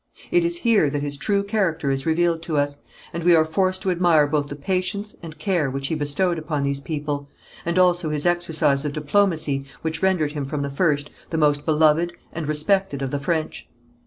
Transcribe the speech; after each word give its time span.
It 0.31 0.43
is 0.43 0.61
here 0.61 0.89
that 0.89 1.03
his 1.03 1.15
true 1.15 1.43
character 1.43 1.91
is 1.91 2.07
revealed 2.07 2.41
to 2.41 2.57
us, 2.57 2.79
and 3.13 3.23
we 3.23 3.35
are 3.35 3.45
forced 3.45 3.83
to 3.83 3.91
admire 3.91 4.25
both 4.25 4.47
the 4.47 4.55
patience 4.55 5.15
and 5.21 5.37
care 5.37 5.69
which 5.69 5.89
he 5.89 5.93
bestowed 5.93 6.39
upon 6.39 6.63
these 6.63 6.79
people, 6.79 7.29
and 7.65 7.77
also 7.77 8.09
his 8.09 8.25
exercise 8.25 8.83
of 8.83 8.93
diplomacy 8.93 9.63
which 9.83 10.01
rendered 10.01 10.31
him 10.31 10.45
from 10.45 10.63
the 10.63 10.71
first 10.71 11.11
the 11.29 11.37
most 11.37 11.67
beloved 11.67 12.13
and 12.33 12.47
respected 12.47 13.03
of 13.03 13.11
the 13.11 13.19
French. 13.19 13.69